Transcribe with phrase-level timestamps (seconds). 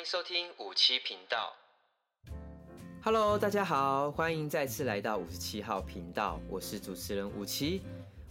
[0.00, 1.52] 迎收听五七频道。
[3.02, 7.82] Hello，大家好，欢迎再次来到五十七号频道，我是主持人五七。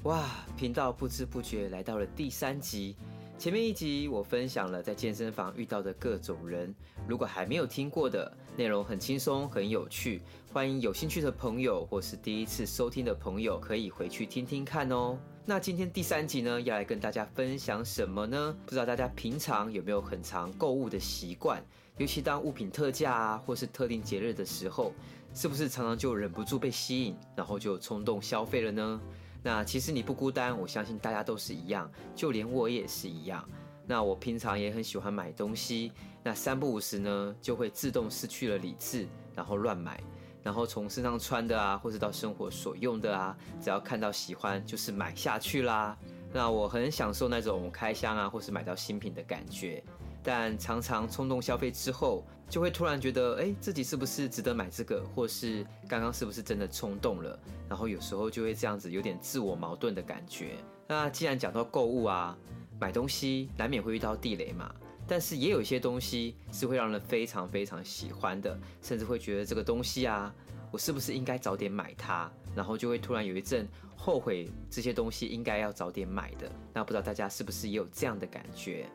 [0.02, 0.28] 哇，
[0.58, 2.96] 频道不知不觉来到了第三集。
[3.38, 6.74] 前面一集我分享了在健身房遇到的各种人，
[7.08, 15.16] 如果还没有听过的，内容很轻松很有趣，欢迎有兴趣的朋友或是第一次收听的朋友可以回去听听看哦。
[15.50, 18.56] 那今天第三集呢，要来跟大家分享什么呢？
[18.68, 21.60] 不知道大家平常有没有很常购物的习惯，
[21.98, 24.94] 尤其当物品特价啊，或是特定节日的时候，
[25.34, 29.02] 是不是常常就忍不住被吸引，然后就冲动消费了呢？
[29.42, 33.44] 那其实你不孤单，我相信大家都是一样，就连我也是一样。
[33.88, 35.92] 那我平常也很喜欢买东西，
[36.22, 40.00] 那三不五时呢，就会自动失去了理智，然后乱买，
[40.50, 45.96] 然后从身上穿的啊，或是到生活所用的啊，只要看到喜欢，就是买下去啦。
[46.34, 49.84] 那我很享受那种开箱啊，或是买到新品的感觉。
[50.24, 57.38] 但常常冲动消费之后，就会突然觉得，哎，自己是不是值得买这个，或是刚刚是不是真的冲动了？
[57.70, 60.54] 然后有时候就会这样子，有点自我矛盾的感觉。
[60.88, 62.36] 那既然讲到购物啊，
[62.80, 64.74] 买东西难免会遇到地雷嘛，
[65.10, 70.32] 但是也有一些东西是会让人非常非常喜欢的，甚至会觉得这个东西啊，
[70.72, 72.32] 我是不是应该早点买它？
[72.56, 76.52] 然后就会突然有一阵后悔，这些东西应该要早点买的。
[76.74, 78.86] 那不知道大家是不是也有这样的感觉？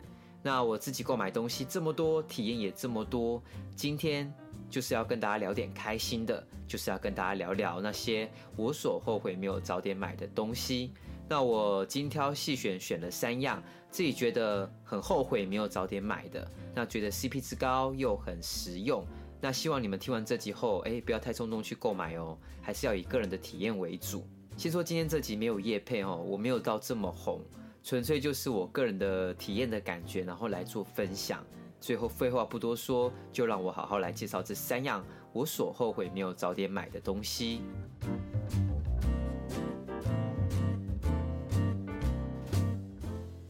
[0.40, 3.42] 那我自己购买东西这么多，体验也这么多，
[3.74, 4.32] 今天
[4.70, 10.92] 就是要跟大家聊点开心的，就是要跟大家聊聊那些我所后悔没有早点买的东西。
[11.28, 19.04] 那我精挑细选，选了三样自己觉得很后悔没有早点买的，那觉得 CP 值高又很实用。
[19.40, 24.26] 那希望你们听完这集后，哎，不要太冲动去购买哦，还是要以个人的体验为主。
[24.56, 27.40] 先说今天这集没有夜配哦，我没有到这么红。
[27.82, 31.44] 纯粹就是我个人的体验的感觉，然后来做分享。
[31.80, 35.04] 最后废话不多说，就让我好好来介绍这三样
[35.34, 37.60] 我所后悔没有早点买的东西。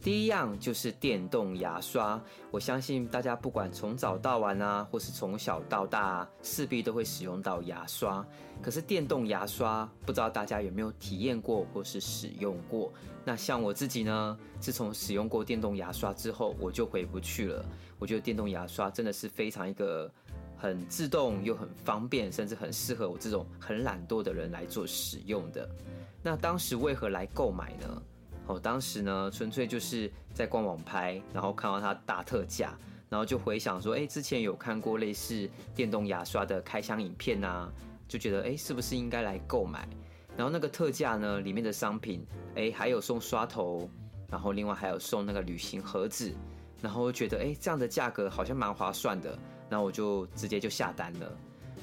[0.05, 2.21] 第一样就是电动牙刷，
[2.51, 8.23] 我相信大家不管从早到晚啊，或是从小到大，势必都会使用到牙刷。
[8.61, 12.93] 可是电动牙刷，不知道大家有没有体验过或是使用过？
[13.23, 17.65] 那像我自己呢，自从使用过电动牙刷之后，我就回不去了。
[17.97, 20.07] 我觉得电动牙刷真的是非常一个
[20.55, 25.67] 很自动又很方便，甚至很适合我这种很懒惰的人来做使用的。
[26.21, 28.03] 那当时为何来购买呢？
[28.47, 32.77] 哦，当时呢，纯粹就是在逛网拍，然后看到它大特价，
[33.09, 37.71] 然后就回想说，哎，之前有看过类似电动牙刷的开箱影片啊，
[38.07, 39.87] 就觉得，哎，是不是应该来购买？
[40.37, 43.89] 然后那个特价呢，里面的商品，哎，还有送刷头，
[44.29, 46.31] 然后另外还有送那个旅行盒子，
[46.81, 49.35] 然后觉得，哎，这样的价格好像蛮划算的，
[49.69, 51.37] 然后我就直接就下单了。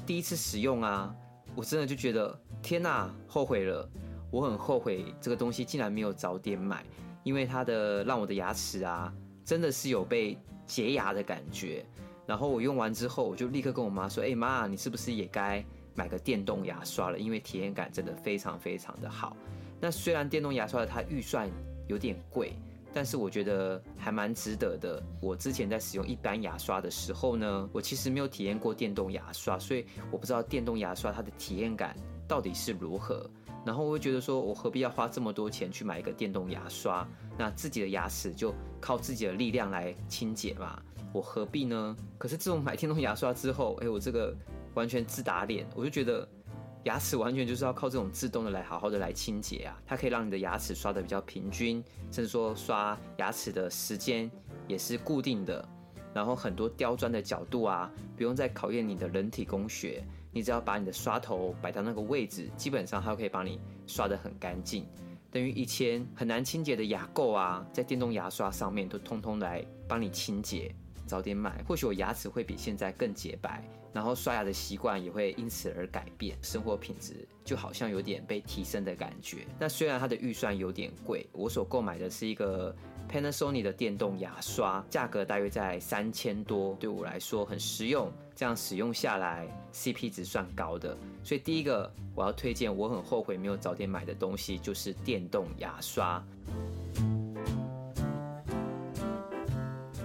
[0.07, 1.13] 第一次使用啊，
[1.57, 3.89] 我真的就觉得，天哪，后悔了。
[4.33, 6.85] 我很后悔这个东西竟然没有早点买，
[7.23, 9.13] 因为它的让我的牙齿啊，
[9.45, 11.85] 真的是有被洁牙的感觉。
[12.27, 17.19] 然后我用完之后，我就立刻跟我妈说：“哎妈，你是不是也该买个电动牙刷了？
[17.19, 19.37] 因为体验感真的非常非常的好。”
[19.79, 21.49] 那虽然电动牙刷的它预算
[21.87, 22.55] 有点贵。
[22.95, 25.03] 但是我觉得还蛮值得的。
[25.19, 31.97] 我之前在使用一般牙刷的时候呢，我其实没有体验过电动牙刷，所以我不知道电动牙刷它的体验感
[32.29, 33.27] 到底是如何。
[33.65, 37.07] 然后我会觉得说，我何必要花这么多钱去买一个电动牙刷？
[37.39, 40.81] 那自己的牙齿就靠自己的力量来清洁嘛，
[41.13, 41.97] 我何必呢？
[42.19, 44.37] 可是自从买电动牙刷之后，哎，我这个
[44.75, 46.29] 完全自打脸，我就觉得。
[46.85, 51.77] 牙齿完全就是要靠这种自动的来好好的来清洁啊，它可以让你的牙齿刷得比较平均，
[52.11, 54.29] 甚至说刷牙齿的时间
[54.67, 55.65] 也是固定的，
[56.13, 64.87] 然后很多刁钻的角度啊，不用再考验你的人体工学，你只要把你的刷头摆到那个位置，基本上它可以帮你刷得很干净，
[65.31, 70.75] 等于以前很难清洁的牙垢啊，在电动牙刷上面都通通来帮你清洁。
[71.07, 73.63] 早点买，或许我牙齿会比现在更洁白，
[73.93, 79.47] 然后刷牙的习惯也会因此而改变，生活品质就好像有点被提升的感觉。
[79.59, 82.75] 那虽然它的预算有点贵，我所购买的是一个
[83.13, 88.11] Panasonic 的电动牙刷，价格大约在三千多，对我来说很实用。
[88.35, 90.97] 这样使用下来，CP 值算高的。
[91.23, 96.25] 所以第一个我要推荐，我很后悔没有早点买的东西就是电动牙刷。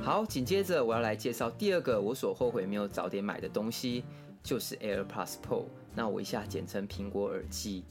[0.04, 4.04] 好，紧接着我要来介绍第二个我所后悔没有早点买的东西，
[4.44, 5.64] 就是 AirPods Pro。
[5.96, 7.86] 那我一下简称苹果耳机。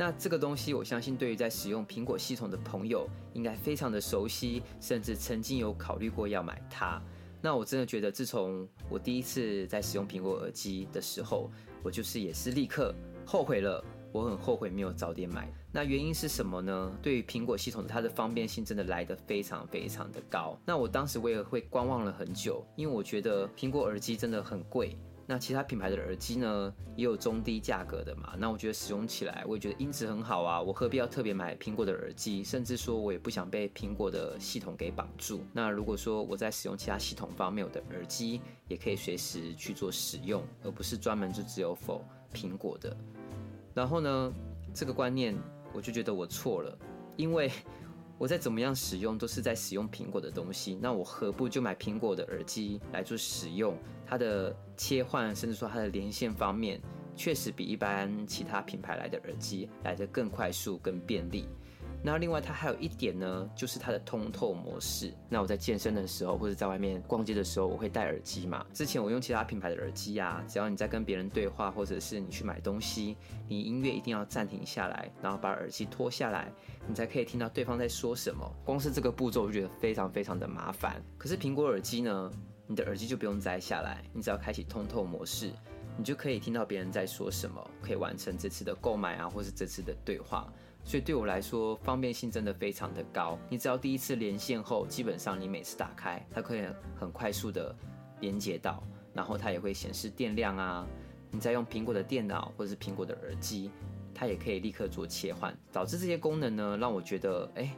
[0.00, 6.98] 那这个东西，我相信对于在使用苹果系统的朋友，应该非常的熟悉，甚至曾经有考虑过要买它。
[7.42, 11.50] 那我真的觉得，自从我第一次在使用苹果耳机的时候，
[11.82, 12.94] 我就是也是立刻
[13.26, 13.84] 后悔了。
[14.10, 15.52] 我很后悔没有早点买。
[15.70, 16.98] 那原因是什么呢？
[17.02, 20.58] 对于苹果系统，它的方便性真的来得非常非常的高。
[20.64, 24.96] 那我当时我也会观望了很久，因为我觉得苹果耳机真的很贵。
[25.30, 28.34] 那其他品牌的耳机呢，也有中低价格的嘛。
[28.36, 30.60] 那我觉得使用起来，我也觉得音质很好啊。
[30.60, 32.42] 我何必要特别买苹果的耳机？
[32.42, 35.44] 甚至说我也不想被苹果的系统给绑住。
[35.52, 42.00] 那如果说我在使用其他系统方面，我的耳机也可以随时去做使用，而不是专门就只有 for
[42.34, 42.96] 苹果的。
[43.72, 44.32] 然后呢，
[44.74, 45.38] 这个观念
[45.72, 46.76] 我就觉得我错了，
[47.14, 47.48] 因为
[48.20, 53.74] 我再怎么样使用都是在使用苹果的东西，那我何不就买苹果的耳机来做使用？
[54.06, 56.78] 它的切换，甚至说它的连线方面，
[57.16, 61.48] 确实比一般其他品牌来的耳机来的更快速、更便利。
[62.02, 65.12] 那另外它还有一点呢，就是它的通透模式。
[65.28, 68.64] 那我在健身的时候，或者在外面逛街的时候，我会戴耳机嘛。
[68.72, 73.16] 之前我用其他品牌的耳机啊，只要你在跟别人对话，或者是你去买东西，
[73.46, 76.50] 你音乐一定要暂停下来，然后把耳机脱下来，
[76.86, 78.50] 你才可以听到对方在说什么。
[78.64, 81.02] 光是这个步骤，我就觉得非常非常的麻烦。
[81.18, 82.30] 可是苹果耳机呢，
[82.66, 85.50] 你的耳机就不用摘下来，你只要开启通透模式，
[85.98, 90.50] 你就可以听到别人在说什么，可以完成这次的购买啊，或是这次的对话。
[90.82, 93.38] 所以对我来说，方便性真的非常的高。
[93.48, 96.64] 你只要第一次连线后，基本上你每次打开，它可以
[96.98, 97.74] 很快速的
[98.20, 98.82] 连接到，
[99.14, 100.86] 然后它也会显示电量啊。
[101.30, 103.70] 你再用苹果的电脑或者是苹果的耳机，
[104.12, 105.56] 它也可以立刻做切换。
[105.70, 107.70] 导致这些功能呢，让我觉得，哎，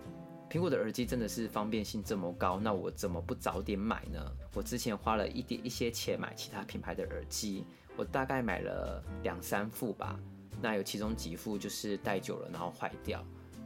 [0.49, 4.19] 苹果的耳机真的是方便性这么高，那我怎么不早点买呢？
[4.55, 10.19] 我之前花了一点一些钱买其他品牌的耳机，我大概买了两三副吧。
[10.63, 13.23] 那有其中几副就是戴久了，然后坏掉。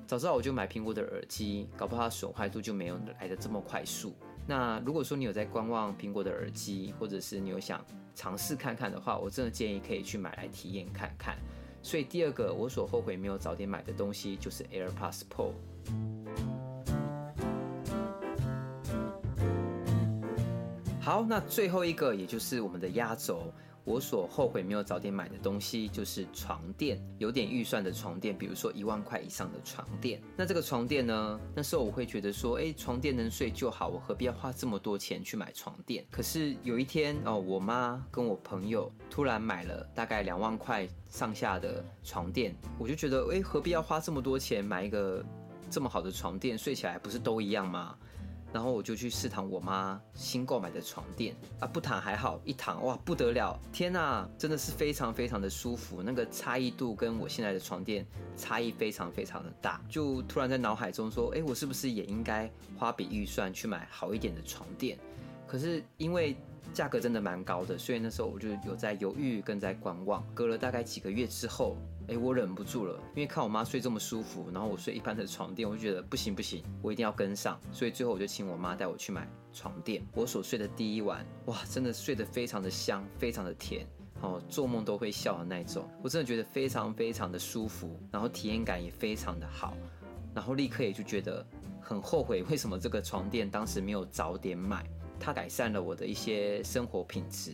[0.06, 4.14] 早知道我就买苹果的耳机，搞不好它损坏度就没有来得这么快速。
[4.46, 7.84] 那如果说你有在观望苹果的耳机，或者是你有想
[8.14, 11.36] 尝试看看的话，我真的建议可以去买来体验看看。
[11.82, 15.52] 所以第二个我所后悔没有早点买的东西就是 AirPods Pro。
[21.00, 23.52] 好，那最后一个也就是我们的压轴。
[23.86, 30.20] 我所后悔没有早点买的东西就是床垫，有点预算的床垫，比如说一万块以上的床垫。
[30.36, 31.40] 那这个床垫呢？
[31.54, 36.04] 那时候我会觉得说，哎，床垫能睡就好，我何必要花这么多钱去买床垫？
[36.10, 45.24] 可是有一天哦，我妈跟我朋友突然买了大概两万块上下的床垫，我就觉得，哎，何必要花这么多钱买一个
[45.70, 46.58] 这么好的床垫？
[46.58, 47.96] 睡起来不是都一样吗？
[48.52, 58.06] 然后我就去试躺我妈新购买的床垫啊，不躺还好，一躺哇不得了，天呐，真的是非常非常的舒服，那个差异度跟我现在的床垫
[58.36, 64.98] 差异非常非常的大，就突然在脑海中说，哎，我是不是也应该花笔预算去买好一点的床垫？
[65.46, 66.36] 可是因为
[66.72, 70.24] 价格真的蛮高的，所以那时候我就有在犹豫跟在观望。
[70.34, 71.76] 隔了大概几个月之后。
[72.08, 77.58] 哎，我忍不住了，因为看我妈睡这么舒服，然后我睡一般的床垫，我就觉得不行不行，我一定要跟上。
[77.72, 80.00] 所以最后我就请我妈带我去买床垫。
[80.14, 83.84] 我所睡的第一晚，哇，真的睡得非常的香，非常的甜，
[84.20, 85.90] 哦，做梦都会笑的那种。
[86.00, 89.76] 我真的觉得非常非常的舒服，然后体验感也非常的好，
[90.32, 91.44] 然后立刻也就觉得
[91.80, 94.88] 很后悔，为什么这个床垫当时没有早点买？
[95.18, 97.52] 它改善了我的一些生活品质。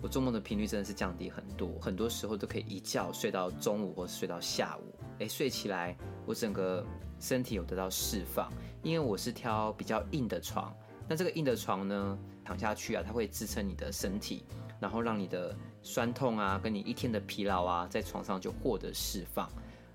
[0.00, 4.94] 我做梦的频率真的是降低很多，很多时候都可以一觉睡到中午或睡到下午。
[5.18, 6.84] 诶，睡起来我整个
[7.20, 10.74] 身体有得到释放，因为我是挑比较硬的床。
[11.08, 14.44] 那这个硬的床呢，躺下去啊，它会支撑你的身体，
[14.80, 19.48] 然后让你的酸痛啊，跟你一天的疲劳啊，在床上就获得释放。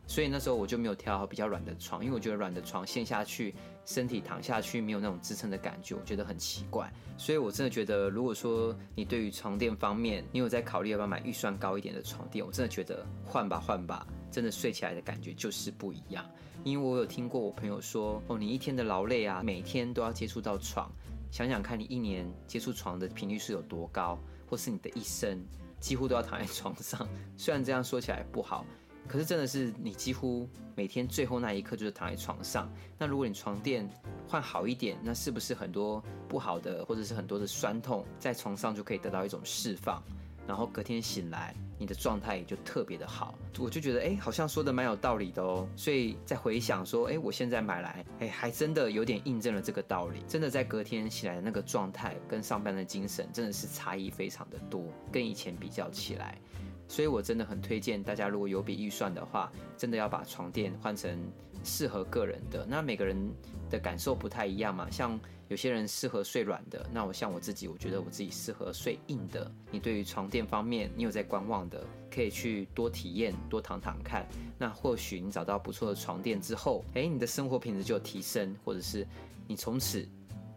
[0.08, 3.54] 所以那时候我就没有挑好比较软的床，因为我觉得软的床陷下去，
[3.86, 6.92] 身体躺下去没有那种支撑的感觉，我觉得很奇怪。
[7.18, 16.26] 所以我真的觉得，如果说你对于床垫方面，你有在考虑要不要买预算高一点的床垫，我真的觉得换吧换吧，真的睡起来的感觉就是不一样。
[16.64, 20.90] 因为我有听过我朋友说，哦，你一天的劳累啊，每天都要接触到床，
[21.32, 24.18] 想想看你一年接触床的频率是有多高，
[24.50, 25.38] 或是你的一生
[25.82, 27.06] 几乎都要躺在床上。
[27.36, 28.66] 虽然这样说起来不好。
[29.08, 32.70] 可是真的是你几乎每天最后那一刻就是躺在床上。
[32.98, 33.90] 那如果你床垫
[34.28, 40.04] 换好一点，那是不是很多不好的或者是很多的酸痛在床上就可以得到一种释放？
[40.48, 43.36] 然后隔天醒来，你的状态也就特别的好。
[43.60, 45.68] 我就觉得哎，好像说的蛮有道理的哦。
[45.76, 50.24] 所以在回想说，哎，我现在买来，哎，还真的有点印证了这个道理。
[50.26, 56.38] 真的在隔天醒来的那个状态跟上班的精神真的是差异非常的多，跟以前比较起来。
[56.88, 61.20] 所以我真的很推荐大家，如果有笔预算的话，真的要把床垫换成
[61.64, 62.66] 适合个人的。
[62.66, 63.18] 那每个人
[63.70, 69.50] 的感受不太一样嘛，像有些人适合睡软的，那我像我自己，我觉得我自己适合睡硬的。
[69.72, 74.26] 你对于床垫方面，你有在观望的，可以去多体验，多躺躺看。
[74.58, 79.08] 那或许你找到不错的床垫之后，诶，你的生活品质就提升，或者是
[79.48, 80.08] 你从此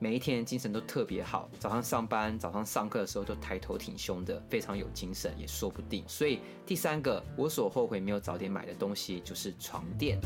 [0.02, 6.02] 每一天精神都特别好，早上上班、早上上课的时候都抬头挺胸的，非常有精神，也说不定。
[6.08, 10.18] 所以第三个，我所后悔没有早点买的东西就是床垫。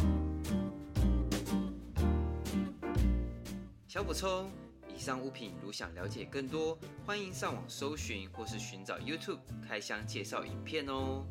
[3.88, 4.48] 小补充：
[4.94, 11.24] 以上物品如想了解更多，欢迎上网搜寻或是寻找 YouTube 开箱介绍影片哦。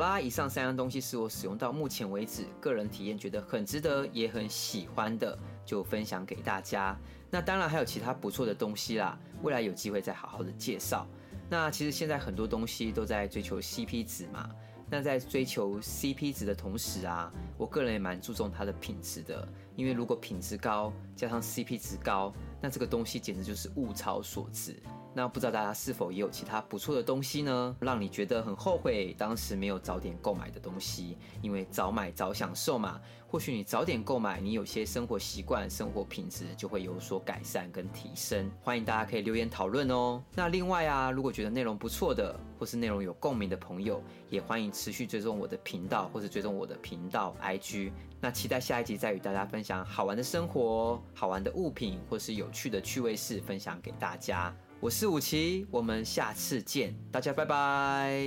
[0.00, 6.98] 啦，以上三样东西是我使用到目前为止个人体验觉得很值得也很喜欢的，就分享给大家。
[7.30, 11.06] 那当然还有其他不错的东西啦，未来有机会再好好的介绍。
[11.48, 14.50] 那其实现在很多东西都在追求 CP 值嘛。
[14.92, 24.74] 那在追求 CP 值的同时啊，我个人也蛮注重它的品质的，因为如果品质高加上 CP 值高，那这个东西简直就是物超所值。
[25.12, 27.76] 那不知道大家是否也有其他不错的东西呢？
[27.80, 33.00] 让你觉得很后悔当时没有早点购买的东西，因为早买早享受嘛。
[33.26, 38.50] 或许你早点购买，你有些生活习惯、生活品质就会有所改善跟提升。
[38.60, 40.20] 欢迎大家可以留言讨论哦。
[40.34, 47.92] 那另外啊，如果觉得内容不错的，或是内容有共鸣的朋友，也欢迎持续追踪我的频道，或是追踪我的频道 IG。
[48.20, 54.52] 那期待下一集再与大家分享好玩的生活、好玩的物品，或是有趣的趣味事，分享给大家。
[54.80, 58.18] 我是武奇，我们下次见，大家拜拜。